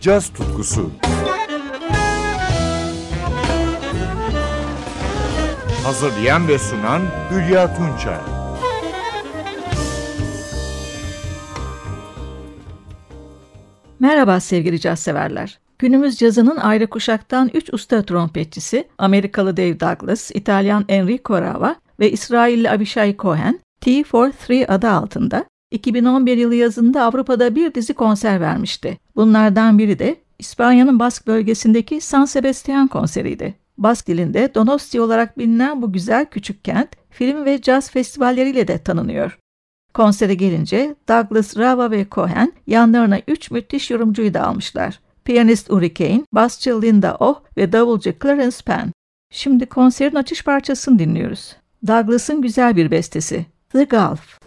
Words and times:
caz 0.00 0.28
tutkusu. 0.32 0.90
Hazırlayan 5.84 6.48
ve 6.48 6.58
sunan 6.58 7.02
Hülya 7.30 7.74
Tunçay. 7.76 8.18
Merhaba 14.00 14.40
sevgili 14.40 14.80
caz 14.80 15.00
severler. 15.00 15.60
Günümüz 15.78 16.16
cazının 16.16 16.56
ayrı 16.56 16.86
kuşaktan 16.86 17.50
3 17.54 17.74
usta 17.74 18.02
trompetçisi 18.02 18.88
Amerikalı 18.98 19.56
Dave 19.56 19.80
Douglas, 19.80 20.30
İtalyan 20.34 20.84
Enrico 20.88 21.40
Rava 21.40 21.76
ve 22.00 22.10
İsrailli 22.10 22.70
Avishai 22.70 23.16
Cohen 23.16 23.60
T43 23.82 24.66
adı 24.66 24.90
altında 24.90 25.44
2011 25.70 26.36
yılı 26.36 26.54
yazında 26.54 27.04
Avrupa'da 27.04 27.54
bir 27.54 27.74
dizi 27.74 27.94
konser 27.94 28.40
vermişti. 28.40 28.98
Bunlardan 29.16 29.78
biri 29.78 29.98
de 29.98 30.16
İspanya'nın 30.38 30.98
Bask 30.98 31.26
bölgesindeki 31.26 32.00
San 32.00 32.24
Sebastian 32.24 32.88
konseriydi. 32.88 33.54
Bask 33.78 34.06
dilinde 34.06 34.54
Donosti 34.54 35.00
olarak 35.00 35.38
bilinen 35.38 35.82
bu 35.82 35.92
güzel 35.92 36.26
küçük 36.26 36.64
kent 36.64 36.88
film 37.10 37.44
ve 37.44 37.62
caz 37.62 37.90
festivalleriyle 37.90 38.68
de 38.68 38.78
tanınıyor. 38.78 39.38
Konsere 39.94 40.34
gelince 40.34 40.94
Douglas, 41.08 41.56
Rava 41.56 41.90
ve 41.90 42.06
Cohen 42.10 42.52
yanlarına 42.66 43.18
üç 43.28 43.50
müthiş 43.50 43.90
yorumcuyu 43.90 44.34
da 44.34 44.46
almışlar. 44.46 45.00
Piyanist 45.24 45.70
Uri 45.70 45.94
Kane, 45.94 46.22
basçı 46.32 46.82
Linda 46.82 47.16
Oh 47.20 47.40
ve 47.56 47.72
davulcu 47.72 48.12
Clarence 48.22 48.56
Penn. 48.66 48.92
Şimdi 49.32 49.66
konserin 49.66 50.16
açış 50.16 50.44
parçasını 50.44 50.98
dinliyoruz. 50.98 51.56
Douglas'ın 51.86 52.42
güzel 52.42 52.76
bir 52.76 52.90
bestesi, 52.90 53.46
The 53.72 53.84
Gulf. 53.84 54.38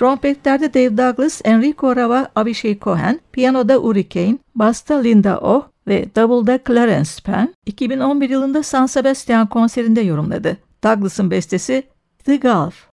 Trompetlerde 0.00 0.74
Dave 0.74 0.96
Douglas, 0.96 1.40
Enrico 1.44 1.96
Rava, 1.96 2.30
Avishai 2.34 2.78
Cohen, 2.78 3.20
piyanoda 3.32 3.78
Uri 3.78 4.08
Kane, 4.08 4.38
basta 4.54 4.94
Linda 4.94 5.40
Oh 5.40 5.62
ve 5.86 6.14
davulda 6.14 6.58
Clarence 6.66 7.10
Penn 7.24 7.54
2011 7.66 8.30
yılında 8.30 8.62
San 8.62 8.86
Sebastian 8.86 9.46
konserinde 9.46 10.00
yorumladı. 10.00 10.56
Douglas'ın 10.84 11.30
bestesi 11.30 11.82
The 12.24 12.36
Gulf. 12.36 12.88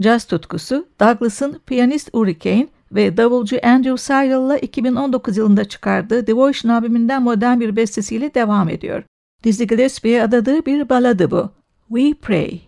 Jazz 0.00 0.24
tutkusu 0.24 0.88
Douglas'ın 1.00 1.60
piyanist 1.66 2.10
Uri 2.12 2.38
Kane 2.38 2.68
ve 2.92 3.16
davulcu 3.16 3.58
Andrew 3.62 3.96
Seidel 3.96 4.62
2019 4.62 5.36
yılında 5.36 5.64
çıkardığı 5.64 6.26
Devotion 6.26 6.72
albümünden 6.72 7.22
modern 7.22 7.60
bir 7.60 7.76
bestesiyle 7.76 8.34
devam 8.34 8.68
ediyor. 8.68 9.02
Dizzy 9.44 9.64
Gillespie'ye 9.64 10.22
adadığı 10.22 10.66
bir 10.66 10.88
baladı 10.88 11.30
bu. 11.30 11.50
We 11.88 12.14
Pray. 12.14 12.67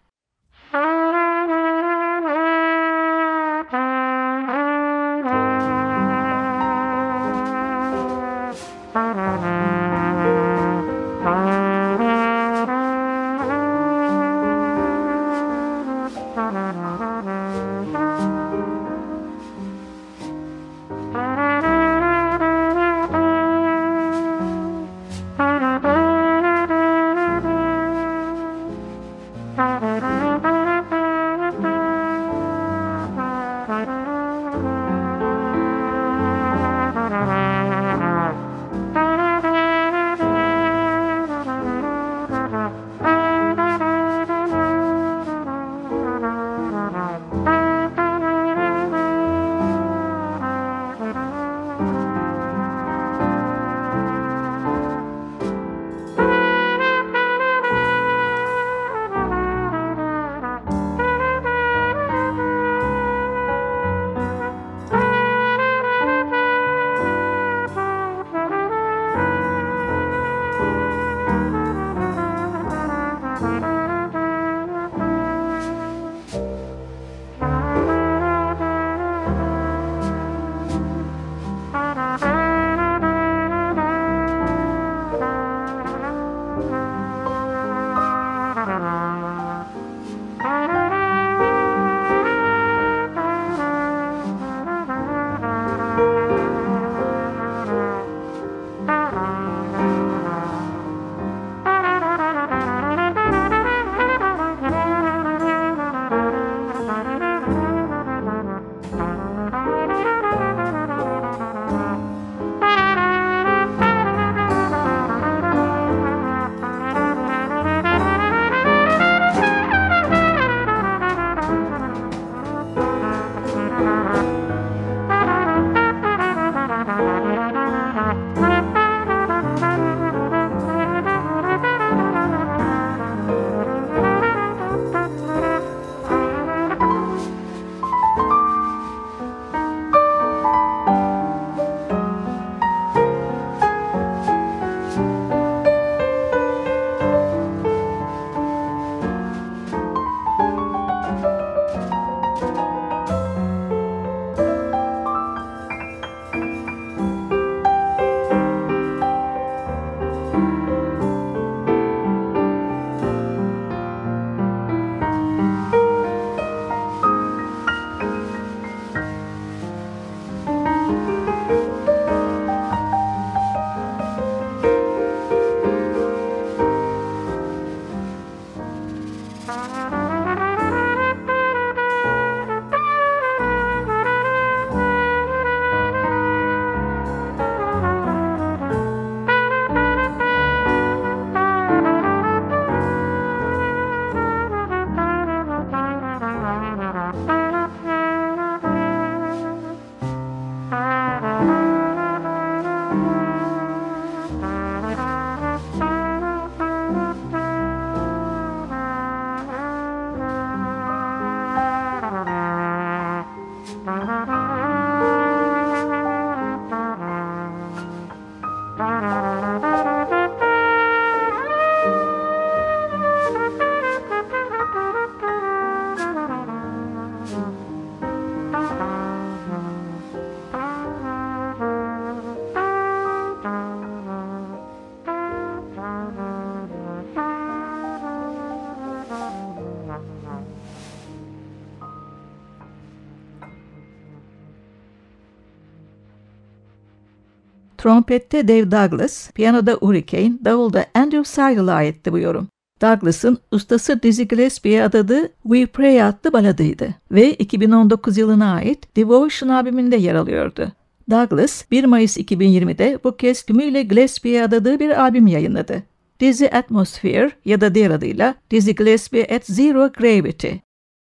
Trompette 247.80 248.48
Dave 248.48 248.70
Douglas, 248.70 249.30
piyanoda 249.30 249.78
Uri 249.80 250.06
Kane, 250.06 250.32
davulda 250.44 250.86
Andrew 250.94 251.24
Seidel'a 251.24 251.74
aitti 251.74 252.12
bu 252.12 252.18
yorum. 252.18 252.48
Douglas'ın 252.82 253.38
ustası 253.50 254.02
Dizzy 254.02 254.22
Gillespie'ye 254.22 254.84
adadığı 254.84 255.28
We 255.42 255.66
Pray 255.66 256.02
adlı 256.02 256.32
baladıydı 256.32 256.94
ve 257.10 257.34
2019 257.34 258.18
yılına 258.18 258.54
ait 258.54 258.96
Devotion 258.96 259.48
albümünde 259.48 259.96
yer 259.96 260.14
alıyordu. 260.14 260.72
Douglas 261.10 261.70
1 261.70 261.84
Mayıs 261.84 262.16
2020'de 262.16 262.98
bu 263.04 263.16
kez 263.16 263.42
tümüyle 263.42 263.82
Gillespie'ye 263.82 264.44
adadığı 264.44 264.80
bir 264.80 265.00
albüm 265.00 265.26
yayınladı. 265.26 265.82
Dizzy 266.20 266.46
Atmosphere 266.46 267.30
ya 267.44 267.60
da 267.60 267.74
diğer 267.74 267.90
adıyla 267.90 268.34
Dizzy 268.50 268.70
Gillespie 268.70 269.36
at 269.36 269.46
Zero 269.46 269.92
Gravity. 269.92 270.50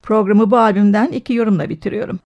Programı 0.03 0.51
bu 0.51 0.59
albümden 0.59 1.09
iki 1.09 1.35
yorumla 1.35 1.69
bitiriyorum. 1.69 2.19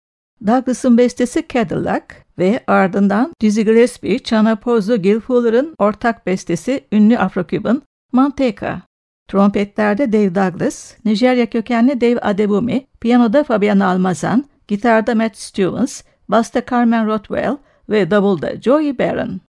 Douglas'ın 0.47 0.99
bestesi 0.99 1.47
Cadillac 1.53 2.05
ve 2.39 2.61
ardından 2.67 3.33
Dizzy 3.41 3.63
Gillespie, 3.63 4.19
Chana 4.19 4.57
Pozzo, 4.57 4.97
Gil 4.97 5.21
Fuller'ın 5.21 5.75
ortak 5.79 6.27
bestesi 6.27 6.85
ünlü 6.93 7.15
Afro-Cuban 7.15 7.83
Manteca. 8.13 8.83
Trompetlerde 9.29 10.13
Dave 10.13 10.35
Douglas, 10.35 10.95
Nijerya 11.05 11.51
kökenli 11.51 12.01
Dave 12.01 12.19
Adebumi, 12.21 12.87
piyanoda 13.01 13.45
Fabian 13.45 13.81
Almazan, 13.81 14.45
gitarda 14.69 15.15
Matt 15.15 15.37
Stevens, 15.37 16.03
basta 16.29 16.63
Carmen 16.71 17.07
Rothwell 17.07 17.57
ve 17.89 18.11
davulda 18.11 18.61
Joey 18.61 18.99
Barron. 18.99 19.41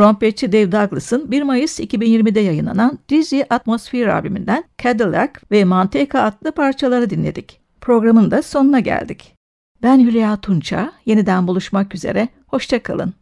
Trompetçi 0.00 0.52
Dave 0.52 0.72
Douglas'ın 0.72 1.30
1 1.30 1.42
Mayıs 1.42 1.80
2020'de 1.80 2.40
yayınlanan 2.40 2.98
Dizzy 3.08 3.40
Atmosphere 3.50 4.12
albümünden 4.12 4.64
Cadillac 4.82 5.32
ve 5.50 5.64
Manteca 5.64 6.22
adlı 6.22 6.52
parçaları 6.52 7.10
dinledik. 7.10 7.60
Programın 7.80 8.30
da 8.30 8.42
sonuna 8.42 8.80
geldik. 8.80 9.34
Ben 9.82 10.00
Hülya 10.00 10.36
Tunça, 10.36 10.92
yeniden 11.06 11.46
buluşmak 11.46 11.94
üzere, 11.94 12.28
hoşçakalın. 12.46 13.14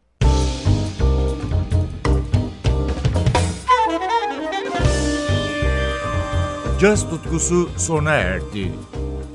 Caz 6.80 7.10
tutkusu 7.10 7.70
sona 7.76 8.12
erdi. 8.12 8.72